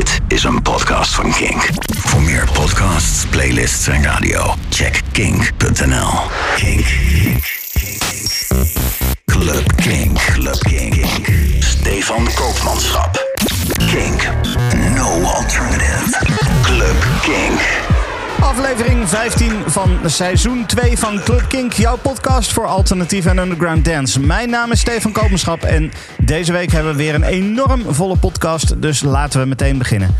Dit 0.00 0.20
is 0.28 0.44
een 0.44 0.62
podcast 0.62 1.14
van 1.14 1.32
Kink. 1.32 1.68
Voor 1.98 2.22
meer 2.22 2.48
podcasts, 2.52 3.26
playlists 3.26 3.86
en 3.86 4.02
radio, 4.02 4.54
check 4.70 5.00
kink.nl. 5.12 6.10
Kink. 6.56 6.86
Club 9.24 9.76
Kink. 9.76 10.18
Club 10.32 10.58
Kink. 10.58 11.04
Stefan 11.58 12.28
Koopmanschap. 12.34 13.26
Kink. 13.86 14.28
No 14.94 15.22
alternative. 15.22 16.18
Club 16.62 17.06
Kink. 17.22 17.60
Aflevering 18.40 19.08
15 19.08 19.52
van 19.66 19.98
seizoen 20.04 20.66
2 20.66 20.98
van 20.98 21.20
Club 21.24 21.44
Kink, 21.48 21.72
jouw 21.72 21.96
podcast 21.96 22.52
voor 22.52 22.66
alternatief 22.66 23.26
en 23.26 23.38
underground 23.38 23.84
dance. 23.84 24.20
Mijn 24.20 24.50
naam 24.50 24.72
is 24.72 24.80
Stefan 24.80 25.12
Kopenschap 25.12 25.62
en 25.62 25.92
deze 26.18 26.52
week 26.52 26.72
hebben 26.72 26.92
we 26.92 26.98
weer 26.98 27.14
een 27.14 27.22
enorm 27.22 27.82
volle 27.88 28.16
podcast, 28.16 28.82
dus 28.82 29.02
laten 29.02 29.40
we 29.40 29.46
meteen 29.46 29.78
beginnen. 29.78 30.14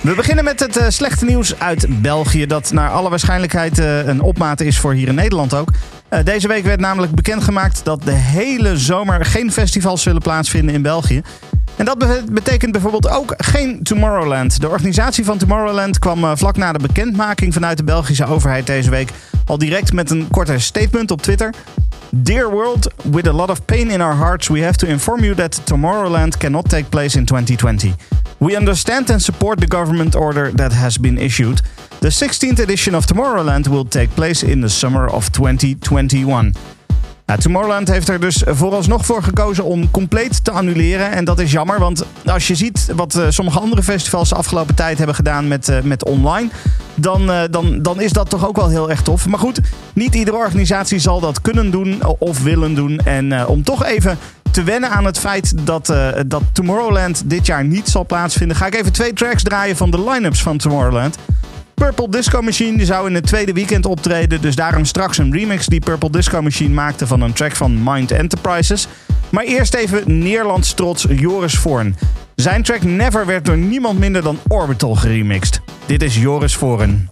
We 0.00 0.14
beginnen 0.14 0.44
met 0.44 0.60
het 0.60 0.76
uh, 0.76 0.84
slechte 0.88 1.24
nieuws 1.24 1.58
uit 1.58 2.02
België, 2.02 2.46
dat 2.46 2.72
naar 2.72 2.90
alle 2.90 3.10
waarschijnlijkheid 3.10 3.78
uh, 3.78 4.06
een 4.06 4.20
opmaat 4.20 4.60
is 4.60 4.78
voor 4.78 4.92
hier 4.92 5.08
in 5.08 5.14
Nederland 5.14 5.54
ook. 5.54 5.68
Uh, 6.10 6.18
deze 6.24 6.48
week 6.48 6.64
werd 6.64 6.80
namelijk 6.80 7.14
bekendgemaakt 7.14 7.84
dat 7.84 8.02
de 8.02 8.12
hele 8.12 8.78
zomer 8.78 9.24
geen 9.24 9.52
festivals 9.52 10.02
zullen 10.02 10.22
plaatsvinden 10.22 10.74
in 10.74 10.82
België. 10.82 11.22
En 11.76 11.84
dat 11.84 12.24
betekent 12.30 12.72
bijvoorbeeld 12.72 13.08
ook 13.08 13.34
geen 13.36 13.82
Tomorrowland. 13.82 14.60
De 14.60 14.68
organisatie 14.68 15.24
van 15.24 15.38
Tomorrowland 15.38 15.98
kwam 15.98 16.24
uh, 16.24 16.32
vlak 16.34 16.56
na 16.56 16.72
de 16.72 16.78
bekendmaking 16.78 17.52
vanuit 17.52 17.76
de 17.76 17.84
Belgische 17.84 18.26
overheid 18.26 18.66
deze 18.66 18.90
week 18.90 19.10
al 19.46 19.58
direct 19.58 19.92
met 19.92 20.10
een 20.10 20.28
korte 20.30 20.58
statement 20.58 21.10
op 21.10 21.22
Twitter. 21.22 21.54
Dear 22.10 22.50
world, 22.50 22.92
with 23.10 23.26
a 23.26 23.32
lot 23.32 23.50
of 23.50 23.64
pain 23.64 23.90
in 23.90 24.00
our 24.00 24.16
hearts, 24.16 24.48
we 24.48 24.62
have 24.62 24.76
to 24.76 24.86
inform 24.86 25.20
you 25.20 25.34
that 25.34 25.60
Tomorrowland 25.66 26.36
cannot 26.36 26.68
take 26.68 26.84
place 26.88 27.18
in 27.18 27.24
2020. 27.24 27.94
We 28.38 28.56
understand 28.56 29.10
and 29.10 29.22
support 29.22 29.60
the 29.60 29.76
government 29.76 30.14
order 30.14 30.54
that 30.54 30.72
has 30.72 30.98
been 30.98 31.18
issued. 31.18 31.60
The 31.98 32.08
16th 32.08 32.58
edition 32.58 32.94
of 32.94 33.06
Tomorrowland 33.06 33.68
will 33.68 33.88
take 33.88 34.14
place 34.14 34.46
in 34.46 34.60
the 34.60 34.68
summer 34.68 35.08
of 35.08 35.30
2021. 35.30 36.52
Nou, 37.26 37.40
Tomorrowland 37.40 37.88
heeft 37.88 38.08
er 38.08 38.20
dus 38.20 38.42
vooralsnog 38.46 39.06
voor 39.06 39.22
gekozen 39.22 39.64
om 39.64 39.90
compleet 39.90 40.44
te 40.44 40.50
annuleren. 40.50 41.10
En 41.10 41.24
dat 41.24 41.38
is 41.38 41.52
jammer, 41.52 41.78
want 41.78 42.04
als 42.26 42.46
je 42.46 42.54
ziet 42.54 42.88
wat 42.96 43.14
uh, 43.14 43.26
sommige 43.28 43.58
andere 43.58 43.82
festivals 43.82 44.28
de 44.28 44.34
afgelopen 44.34 44.74
tijd 44.74 44.96
hebben 44.96 45.16
gedaan 45.16 45.48
met, 45.48 45.68
uh, 45.68 45.80
met 45.80 46.04
online, 46.04 46.48
dan, 46.94 47.30
uh, 47.30 47.42
dan, 47.50 47.82
dan 47.82 48.00
is 48.00 48.12
dat 48.12 48.30
toch 48.30 48.46
ook 48.46 48.56
wel 48.56 48.68
heel 48.68 48.90
erg 48.90 49.02
tof. 49.02 49.26
Maar 49.26 49.38
goed, 49.38 49.60
niet 49.92 50.14
iedere 50.14 50.36
organisatie 50.36 50.98
zal 50.98 51.20
dat 51.20 51.40
kunnen 51.40 51.70
doen 51.70 52.02
of 52.18 52.42
willen 52.42 52.74
doen. 52.74 52.98
En 52.98 53.46
om 53.46 53.62
toch 53.62 53.84
even 53.84 54.18
te 54.50 54.62
wennen 54.62 54.90
aan 54.90 55.04
het 55.04 55.18
feit 55.18 55.66
dat, 55.66 55.94
dat 56.26 56.42
Tomorrowland 56.52 57.22
dit 57.30 57.46
jaar 57.46 57.64
niet 57.64 57.88
zal 57.88 58.06
plaatsvinden, 58.06 58.56
ga 58.56 58.66
ik 58.66 58.74
even 58.74 58.92
twee 58.92 59.12
tracks 59.12 59.42
draaien 59.42 59.76
van 59.76 59.90
de 59.90 60.10
line-ups 60.10 60.42
van 60.42 60.56
Tomorrowland. 60.56 61.18
Purple 61.74 62.08
Disco 62.08 62.42
Machine 62.42 62.84
zou 62.84 63.08
in 63.08 63.14
het 63.14 63.26
tweede 63.26 63.52
weekend 63.52 63.86
optreden. 63.86 64.40
Dus 64.40 64.56
daarom 64.56 64.84
straks 64.84 65.18
een 65.18 65.32
remix 65.32 65.66
die 65.66 65.80
Purple 65.80 66.10
Disco 66.10 66.42
Machine 66.42 66.74
maakte 66.74 67.06
van 67.06 67.20
een 67.20 67.32
track 67.32 67.56
van 67.56 67.82
Mind 67.82 68.10
Enterprises. 68.10 68.88
Maar 69.30 69.44
eerst 69.44 69.74
even 69.74 70.18
Nederlands 70.18 70.74
trots 70.74 71.06
Joris 71.08 71.54
Voorn. 71.54 71.96
Zijn 72.34 72.62
track 72.62 72.82
Never 72.82 73.26
werd 73.26 73.44
door 73.44 73.56
niemand 73.56 73.98
minder 73.98 74.22
dan 74.22 74.38
Orbital 74.48 74.94
geremixed. 74.94 75.60
Dit 75.86 76.02
is 76.02 76.16
Joris 76.16 76.54
Voorn. 76.54 77.10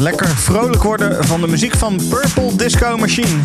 Lekker 0.00 0.28
vrolijk 0.28 0.82
worden 0.82 1.24
van 1.24 1.40
de 1.40 1.48
muziek 1.48 1.76
van 1.76 2.00
Purple 2.08 2.56
Disco 2.56 2.96
Machine. 2.96 3.40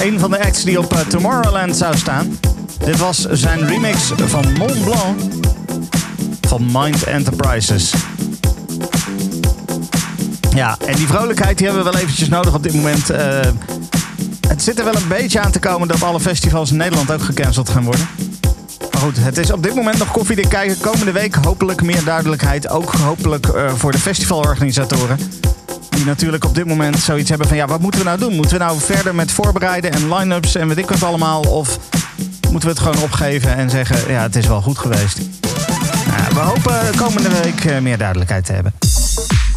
Een 0.00 0.18
van 0.18 0.30
de 0.30 0.44
acts 0.44 0.64
die 0.64 0.78
op 0.78 0.92
eh, 0.92 1.00
Tomorrowland 1.00 1.76
zou 1.76 1.96
staan. 1.96 2.38
Dit 2.84 2.98
was 2.98 3.26
zijn 3.30 3.66
remix 3.66 4.12
van 4.16 4.52
Mont 4.52 4.84
Blanc 4.84 5.20
van 6.40 6.66
Mind 6.72 7.04
Enterprises. 7.04 7.94
Ja, 10.54 10.76
en 10.86 10.96
die 10.96 11.06
vrolijkheid 11.06 11.58
die 11.58 11.66
hebben 11.66 11.84
we 11.84 11.90
wel 11.90 12.00
eventjes 12.00 12.28
nodig 12.28 12.54
op 12.54 12.62
dit 12.62 12.74
moment. 12.74 13.10
Uh, 13.10 13.18
het 14.48 14.62
zit 14.62 14.78
er 14.78 14.84
wel 14.84 14.96
een 14.96 15.08
beetje 15.08 15.40
aan 15.40 15.50
te 15.50 15.58
komen 15.58 15.88
dat 15.88 16.02
alle 16.02 16.20
festivals 16.20 16.70
in 16.70 16.76
Nederland 16.76 17.12
ook 17.12 17.22
gecanceld 17.22 17.68
gaan 17.68 17.84
worden 17.84 18.08
goed, 19.00 19.16
het 19.24 19.38
is 19.38 19.52
op 19.52 19.62
dit 19.62 19.74
moment 19.74 19.98
nog 19.98 20.10
koffiedik 20.10 20.48
kijken. 20.48 20.80
Komende 20.80 21.12
week 21.12 21.34
hopelijk 21.34 21.82
meer 21.82 22.04
duidelijkheid. 22.04 22.68
Ook 22.68 22.94
hopelijk 22.94 23.46
uh, 23.46 23.72
voor 23.74 23.92
de 23.92 23.98
festivalorganisatoren. 23.98 25.18
Die 25.88 26.04
natuurlijk 26.04 26.44
op 26.44 26.54
dit 26.54 26.64
moment 26.64 26.98
zoiets 26.98 27.28
hebben 27.28 27.48
van... 27.48 27.56
ja, 27.56 27.66
wat 27.66 27.80
moeten 27.80 28.00
we 28.00 28.06
nou 28.06 28.18
doen? 28.18 28.34
Moeten 28.34 28.58
we 28.58 28.64
nou 28.64 28.80
verder 28.80 29.14
met 29.14 29.32
voorbereiden 29.32 29.92
en 29.92 30.14
line-ups 30.14 30.54
en 30.54 30.68
weet 30.68 30.78
ik 30.78 30.88
wat 30.88 31.02
allemaal? 31.02 31.40
Of 31.40 31.78
moeten 32.50 32.68
we 32.68 32.74
het 32.74 32.84
gewoon 32.84 33.02
opgeven 33.02 33.56
en 33.56 33.70
zeggen... 33.70 34.12
ja, 34.12 34.22
het 34.22 34.36
is 34.36 34.46
wel 34.46 34.60
goed 34.62 34.78
geweest. 34.78 35.18
We 36.32 36.40
hopen 36.40 36.96
komende 36.96 37.28
week 37.42 37.64
uh, 37.64 37.78
meer 37.78 37.98
duidelijkheid 37.98 38.44
te 38.44 38.52
hebben. 38.52 38.72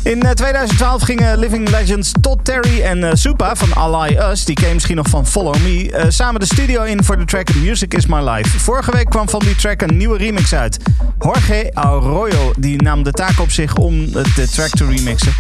In 0.04 0.20
2012 0.34 1.02
eh, 1.02 1.06
gingen 1.06 1.38
Living 1.38 1.70
Legends 1.70 2.12
Todd 2.22 2.46
Terry 2.46 2.82
en 2.82 2.98
uh, 2.98 3.10
Supa 3.14 3.56
van 3.56 3.74
Ally 3.74 4.18
Us, 4.32 4.46
die 4.46 4.56
ken 4.56 4.74
misschien 4.74 4.96
nog 4.96 5.08
van 5.08 5.28
Follow 5.28 5.56
Me, 5.56 5.92
uh, 5.92 6.06
samen 6.08 6.40
de 6.40 6.46
studio 6.46 6.84
in 6.84 7.04
voor 7.04 7.18
de 7.18 7.26
track 7.26 7.56
Music 7.56 7.94
Is 7.94 8.06
My 8.06 8.30
Life. 8.30 8.60
Vorige 8.60 8.92
week 8.92 9.10
kwam 9.10 9.30
van 9.30 9.40
die 9.40 9.56
track 9.56 9.82
een 9.82 9.98
nieuwe 9.98 10.18
remix 10.18 10.54
uit. 10.54 10.78
Jorge 11.20 11.70
Arroyo 11.74 12.54
die 12.58 12.82
nam 12.82 13.04
de 13.04 13.12
taak 13.12 13.40
op 13.40 13.52
zich 13.52 13.76
om 13.76 14.12
de 14.12 14.48
track 14.52 14.70
te 14.70 14.86
remixen. 14.86 15.34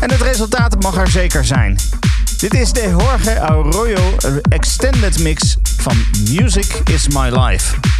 En 0.00 0.10
het 0.10 0.22
resultaat 0.22 0.82
mag 0.82 0.96
er 0.96 1.08
zeker 1.08 1.44
zijn. 1.44 1.76
Dit 2.38 2.54
is 2.54 2.72
de 2.72 2.88
Jorge 2.88 3.40
Arroyo 3.40 4.16
Extended 4.48 5.18
Mix 5.18 5.56
van 5.76 5.96
Music 6.30 6.80
Is 6.84 7.08
My 7.08 7.28
Life. 7.28 7.93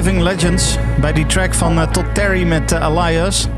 Living 0.00 0.22
Legends 0.22 0.78
bij 1.00 1.12
die 1.12 1.26
track 1.26 1.54
van 1.54 1.80
eh, 1.80 1.90
Todd 1.90 2.14
Terry 2.14 2.46
met 2.46 2.72
eh, 2.72 2.86
Elias. 2.88 3.48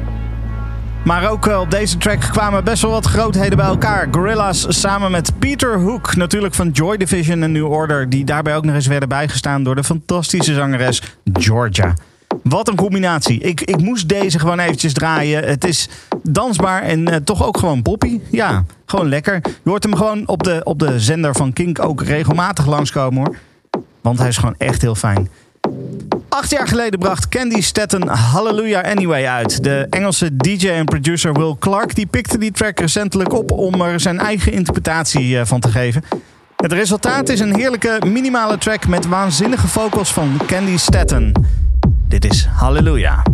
Maar 1.05 1.31
ook 1.31 1.47
eh, 1.47 1.61
op 1.61 1.71
deze 1.71 1.99
track 1.99 2.21
kwamen 2.21 2.65
best 2.65 2.83
wel 2.83 2.91
wat 2.91 3.07
grootheden 3.07 3.57
bij 3.57 3.67
elkaar. 3.67 4.09
Gorillaz 4.11 4.67
samen 4.69 5.11
met 5.11 5.39
Peter 5.39 5.79
Hook, 5.79 6.17
natuurlijk 6.17 6.55
van 6.55 6.71
Joy 6.71 6.97
Division 6.97 7.43
en 7.43 7.53
New 7.53 7.73
Order, 7.73 8.09
die 8.09 8.25
daarbij 8.25 8.57
ook 8.57 8.65
nog 8.65 8.75
eens 8.75 8.87
werden 8.87 9.09
bijgestaan 9.09 9.63
door 9.63 9.75
de 9.75 9.85
fantastische 9.85 10.55
zangeres 10.55 11.03
Georgia. 11.33 11.95
Wat 12.43 12.69
een 12.69 12.77
combinatie. 12.77 13.41
Ik, 13.41 13.61
ik 13.61 13.81
moest 13.81 14.09
deze 14.09 14.39
gewoon 14.39 14.59
eventjes 14.59 14.93
draaien. 14.93 15.45
Het 15.45 15.65
is 15.65 15.89
dansbaar 16.23 16.83
en 16.83 17.25
toch 17.25 17.47
ook 17.47 17.59
gewoon 17.59 17.83
poppy. 17.83 18.21
Ja, 18.31 18.65
gewoon 18.87 19.09
lekker. 19.09 19.41
Je 19.43 19.71
hoort 19.71 19.83
hem 19.83 19.95
gewoon 19.95 20.29
op 20.29 20.43
de, 20.43 20.61
op 20.65 20.79
de 20.79 21.01
zender 21.01 21.35
van 21.35 21.53
Kink 21.53 21.85
ook 21.85 22.03
regelmatig 22.03 22.67
langskomen 22.67 23.25
hoor. 23.25 23.37
Want 24.01 24.19
hij 24.19 24.29
is 24.29 24.37
gewoon 24.37 24.55
echt 24.59 24.83
heel 24.83 24.95
fijn. 24.95 25.29
Acht 26.33 26.51
jaar 26.51 26.69
geleden 26.69 26.99
bracht 26.99 27.29
Candy 27.29 27.61
Staten 27.61 28.09
Hallelujah 28.09 28.85
Anyway 28.85 29.27
uit. 29.27 29.65
De 29.65 29.87
Engelse 29.91 30.37
DJ 30.37 30.69
en 30.69 30.85
producer 30.85 31.33
Will 31.33 31.57
Clark 31.59 31.95
die 31.95 32.07
pikte 32.07 32.39
die 32.39 32.51
track 32.51 32.81
recentelijk 32.81 33.33
op 33.33 33.51
om 33.51 33.81
er 33.81 34.01
zijn 34.01 34.19
eigen 34.19 34.53
interpretatie 34.53 35.39
eh, 35.39 35.45
van 35.45 35.61
te 35.61 35.69
geven. 35.69 36.05
Het 36.57 36.73
resultaat 36.73 37.29
is 37.29 37.41
een 37.41 37.55
heerlijke 37.55 38.03
minimale 38.07 38.59
track 38.59 38.87
met 38.87 39.07
waanzinnige 39.07 39.69
vocals 39.69 40.13
van 40.13 40.41
Candy 40.47 40.77
Staten. 40.77 41.33
Dit 42.09 42.25
is 42.25 42.45
Hallelujah. 42.45 43.25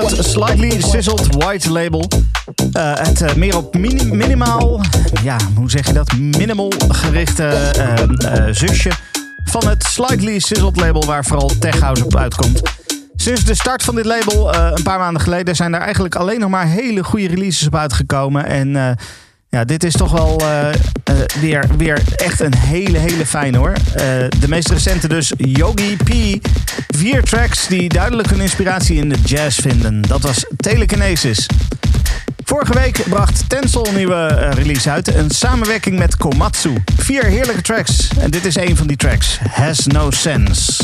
Het 0.00 0.24
Slightly 0.26 0.80
Sizzled 0.80 1.34
White 1.34 1.72
label. 1.72 2.08
Eh, 2.72 2.92
het 2.94 3.22
eh, 3.22 3.34
meer 3.34 3.56
op 3.56 3.74
mini- 3.76 4.04
minimaal, 4.14 4.80
ja, 5.22 5.36
hoe 5.56 5.70
zeg 5.70 5.86
je 5.86 5.92
dat? 5.92 6.12
Minimal 6.16 6.72
gerichte 6.88 7.44
eh, 7.46 8.44
zusje 8.50 8.90
van 9.44 9.68
het 9.68 9.84
Slightly 9.84 10.38
Sizzled 10.38 10.76
label 10.80 11.04
waar 11.04 11.24
vooral 11.24 11.50
Tech 11.58 11.80
House 11.80 12.04
op 12.04 12.16
uitkomt. 12.16 12.62
Sinds 13.16 13.44
de 13.44 13.54
start 13.54 13.82
van 13.82 13.94
dit 13.94 14.04
label, 14.04 14.54
een 14.54 14.82
paar 14.82 14.98
maanden 14.98 15.22
geleden, 15.22 15.56
zijn 15.56 15.74
er 15.74 15.80
eigenlijk 15.80 16.14
alleen 16.14 16.40
nog 16.40 16.50
maar 16.50 16.66
hele 16.66 17.04
goede 17.04 17.26
releases 17.26 17.66
op 17.66 17.74
uitgekomen. 17.74 18.46
En 18.46 18.96
ja, 19.48 19.64
dit 19.64 19.84
is 19.84 19.92
toch 19.92 20.12
wel 20.12 20.40
eh, 20.40 20.68
eh, 20.68 21.14
weer, 21.40 21.66
weer 21.76 22.02
echt 22.16 22.40
een 22.40 22.54
hele, 22.54 22.98
hele 22.98 23.26
fijne 23.26 23.58
hoor. 23.58 23.72
Eh, 23.72 24.02
de 24.38 24.48
meest 24.48 24.68
recente 24.68 25.08
dus 25.08 25.32
Yogi 25.36 25.96
P. 25.96 26.10
Vier 26.96 27.22
tracks 27.22 27.66
die 27.66 27.88
duidelijk 27.88 28.30
hun 28.30 28.40
inspiratie 28.40 28.96
in 28.96 29.08
de 29.08 29.18
jazz 29.24 29.60
vinden. 29.60 30.02
Dat 30.02 30.20
was 30.20 30.46
Telekinesis. 30.56 31.46
Vorige 32.44 32.72
week 32.72 33.04
bracht 33.08 33.48
Tensel 33.48 33.86
een 33.86 33.96
nieuwe 33.96 34.26
release 34.50 34.90
uit. 34.90 35.14
Een 35.14 35.30
samenwerking 35.30 35.98
met 35.98 36.16
Komatsu. 36.16 36.72
Vier 36.96 37.24
heerlijke 37.24 37.62
tracks. 37.62 38.08
En 38.20 38.30
dit 38.30 38.44
is 38.44 38.56
een 38.56 38.76
van 38.76 38.86
die 38.86 38.96
tracks. 38.96 39.38
Has 39.50 39.86
No 39.86 40.10
Sense. 40.10 40.82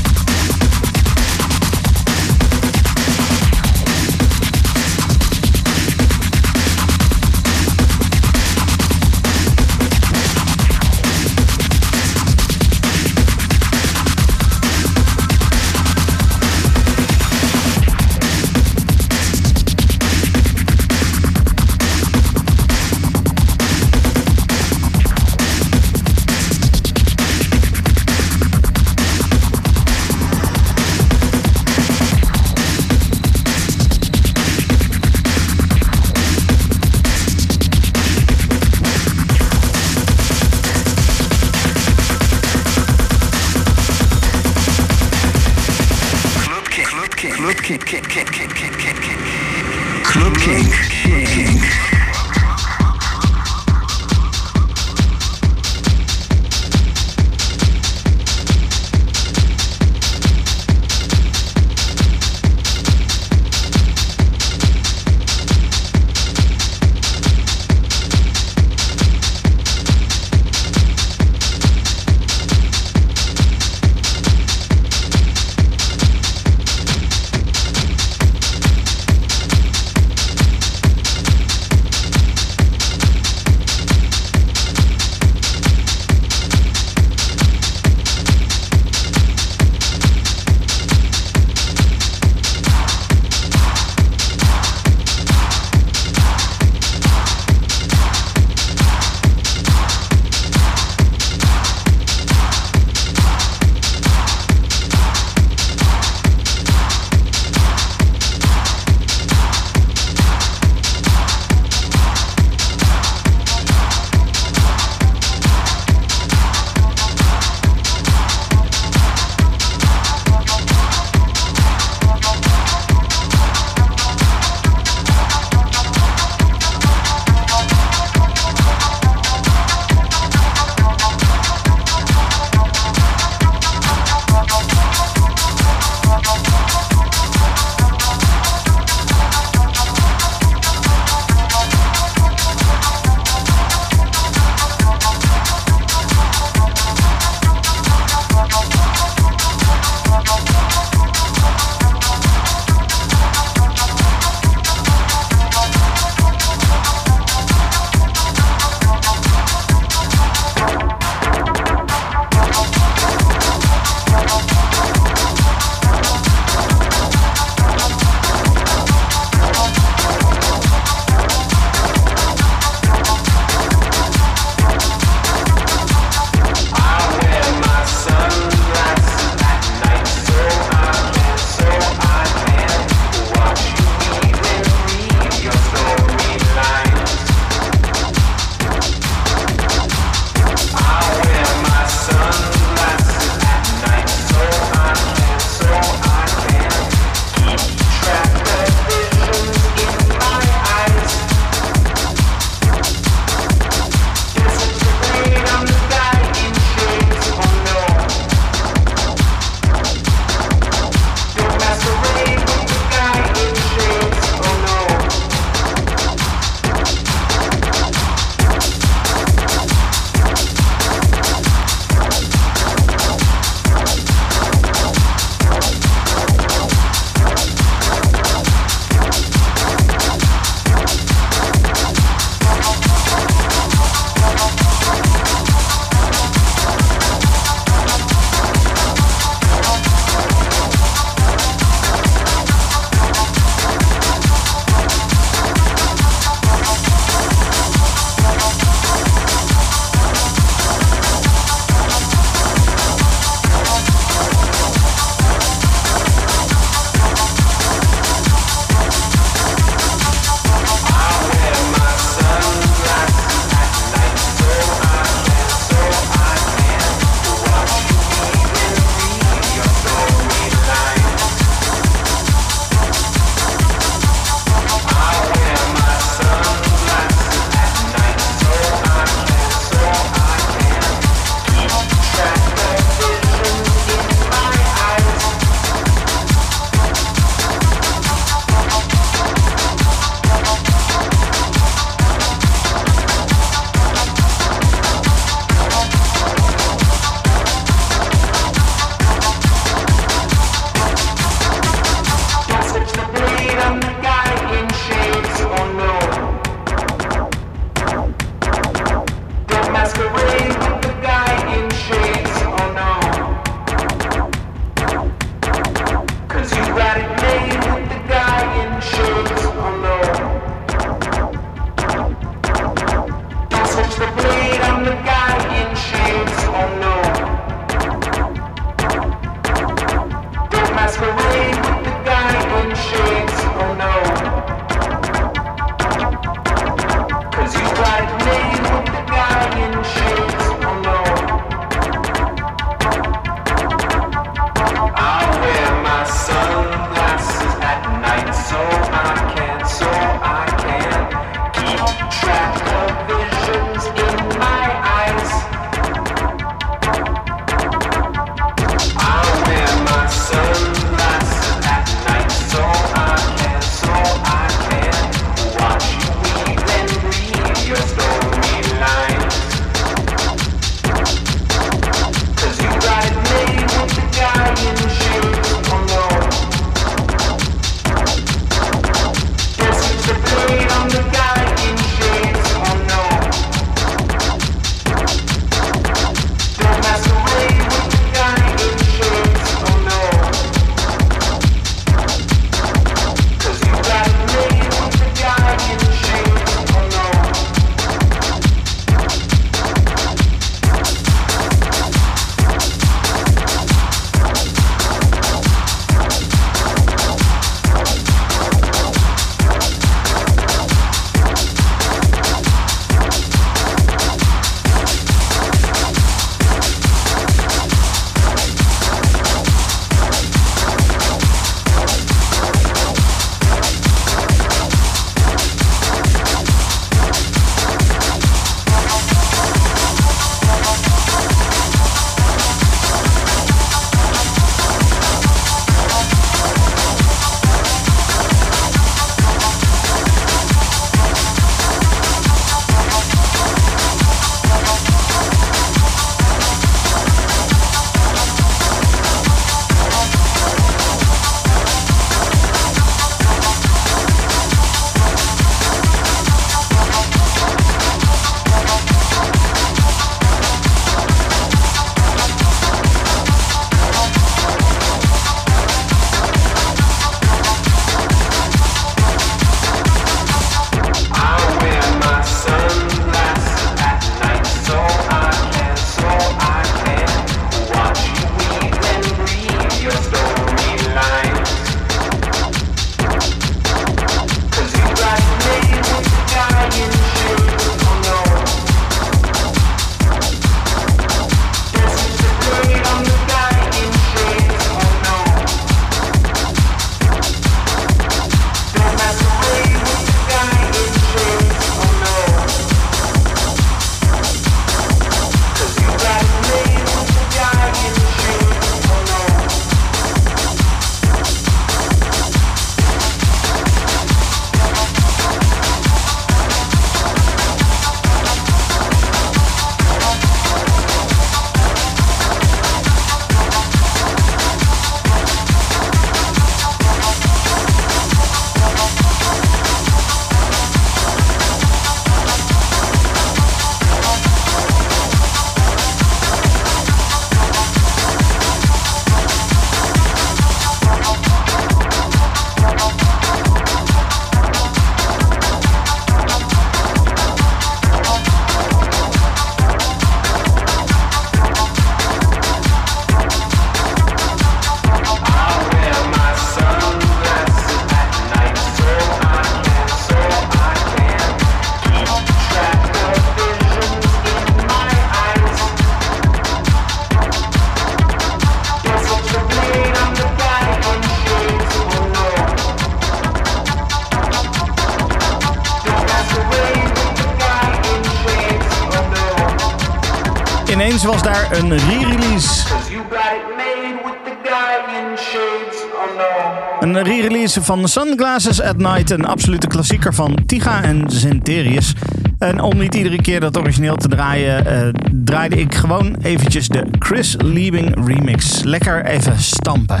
Van 587.62 587.88
Sunglasses 587.88 588.60
at 588.60 588.76
Night, 588.76 589.10
een 589.10 589.24
absolute 589.24 589.66
klassieker 589.66 590.14
van 590.14 590.38
Tiga 590.46 590.82
en 590.82 591.04
Zenterius. 591.06 591.92
En 592.38 592.60
om 592.60 592.78
niet 592.78 592.94
iedere 592.94 593.22
keer 593.22 593.40
dat 593.40 593.58
origineel 593.58 593.96
te 593.96 594.08
draaien, 594.08 594.66
eh, 594.66 594.88
draaide 595.12 595.56
ik 595.56 595.74
gewoon 595.74 596.16
eventjes 596.22 596.68
de 596.68 596.84
Chris 596.98 597.36
Liebing 597.38 598.06
remix. 598.06 598.62
Lekker 598.62 599.04
even 599.04 599.38
stampen. 599.38 600.00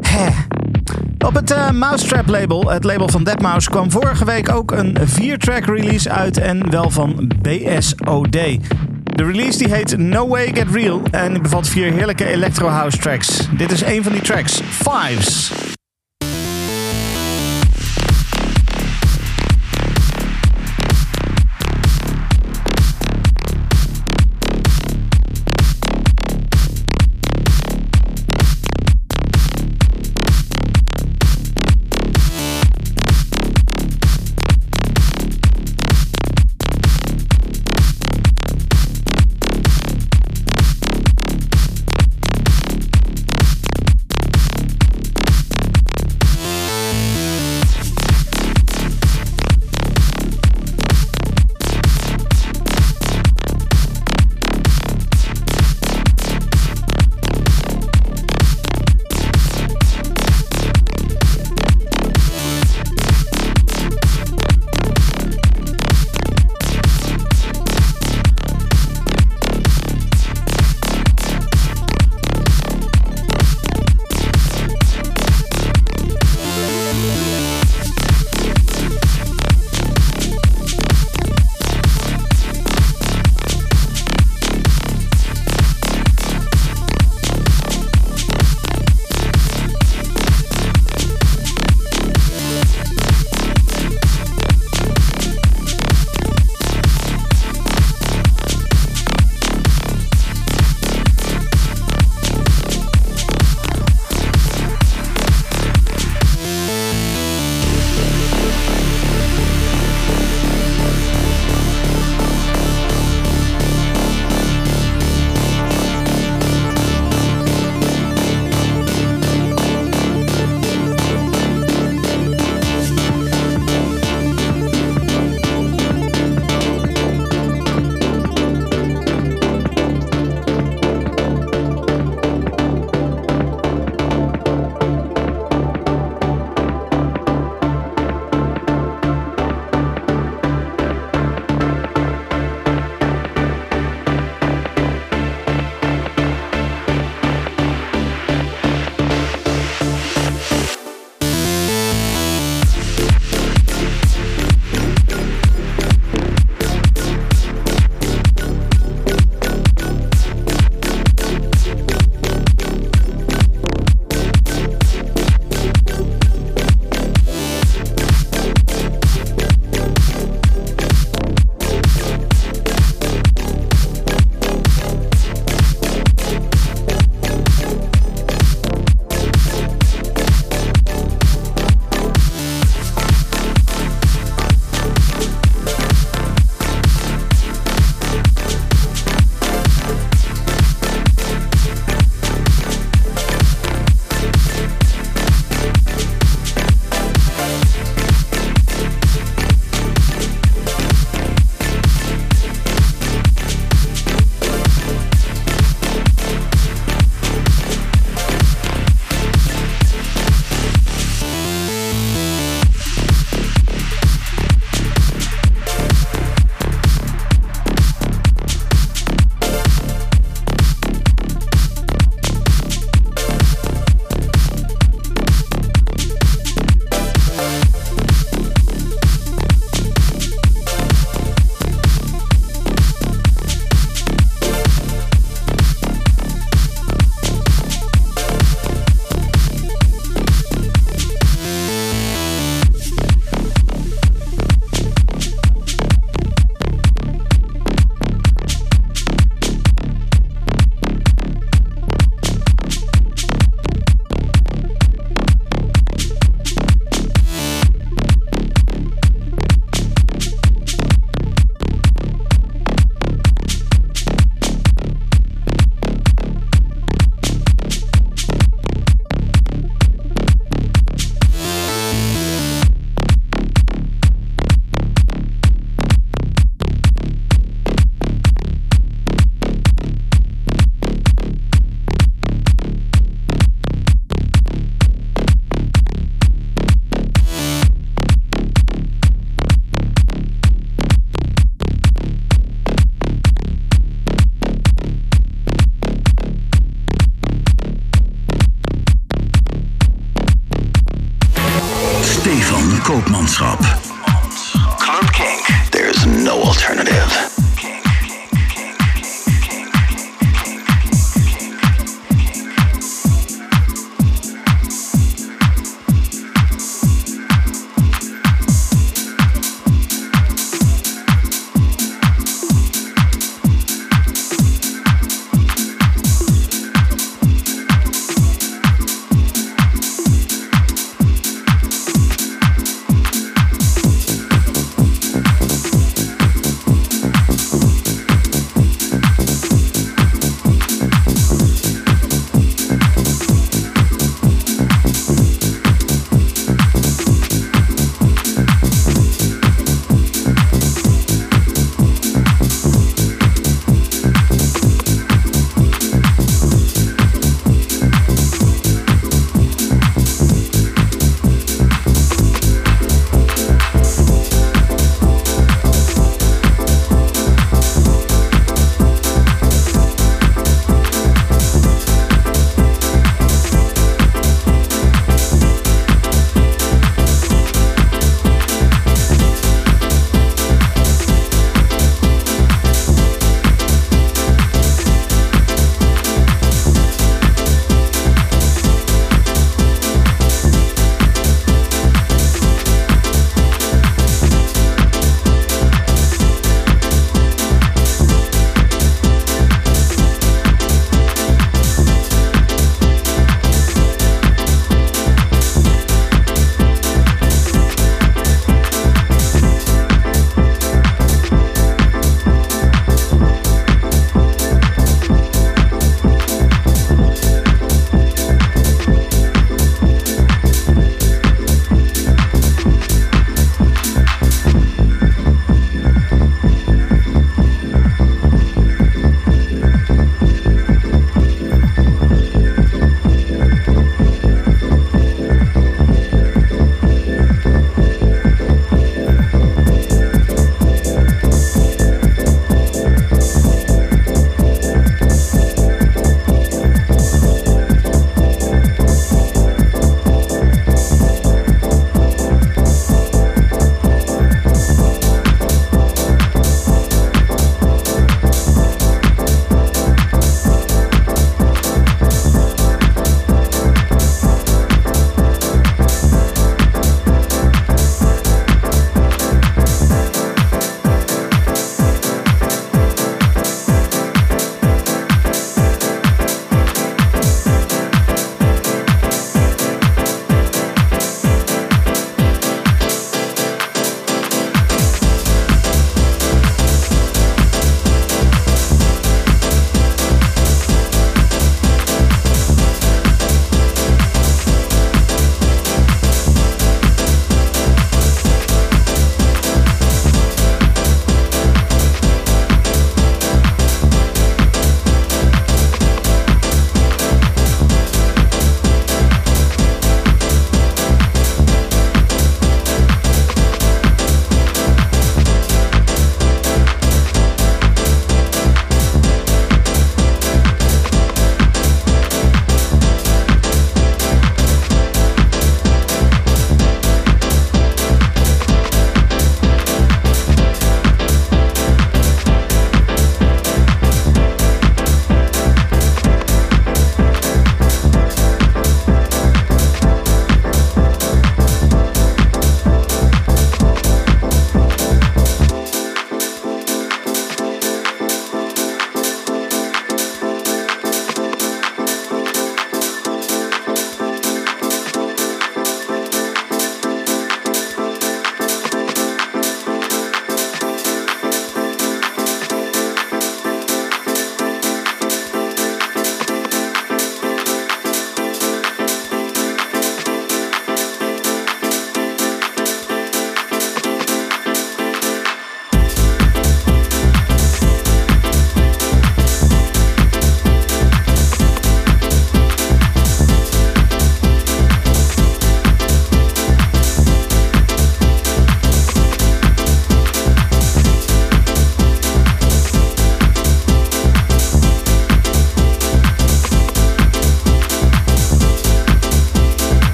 Hè. 0.00 0.28
Op 1.26 1.34
het 1.34 1.50
eh, 1.50 1.70
Mousetrap 1.70 2.28
label, 2.28 2.70
het 2.70 2.84
label 2.84 3.08
van 3.08 3.28
Deadmau5, 3.28 3.64
kwam 3.70 3.90
vorige 3.90 4.24
week 4.24 4.52
ook 4.52 4.70
een 4.70 4.96
4-track 5.06 5.64
release 5.64 6.10
uit 6.10 6.38
en 6.38 6.70
wel 6.70 6.90
van 6.90 7.30
BSOD. 7.42 8.32
De 9.02 9.24
release 9.24 9.58
die 9.58 9.74
heet 9.74 9.96
No 9.96 10.28
Way 10.28 10.46
Get 10.54 10.66
Real 10.72 11.02
en 11.10 11.42
bevat 11.42 11.68
vier 11.68 11.92
heerlijke 11.92 12.26
electro 12.26 12.68
house 12.68 12.98
tracks. 12.98 13.48
Dit 13.56 13.72
is 13.72 13.82
een 13.82 14.02
van 14.02 14.12
die 14.12 14.22
tracks, 14.22 14.60
Fives. 14.68 15.52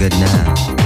good 0.00 0.18
night. 0.18 0.79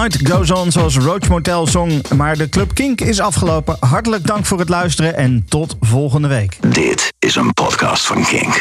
Night 0.00 0.28
Goes 0.30 0.50
On 0.50 0.70
zoals 0.70 0.96
Roach 0.96 1.28
Motel 1.28 1.66
song. 1.66 2.02
Maar 2.16 2.36
de 2.36 2.48
Club 2.48 2.74
Kink 2.74 3.00
is 3.00 3.20
afgelopen. 3.20 3.76
Hartelijk 3.80 4.26
dank 4.26 4.46
voor 4.46 4.58
het 4.58 4.68
luisteren 4.68 5.16
en 5.16 5.44
tot 5.48 5.76
volgende 5.80 6.28
week. 6.28 6.56
Dit 6.66 7.12
is 7.18 7.36
een 7.36 7.52
podcast 7.52 8.06
van 8.06 8.24
Kink. 8.24 8.58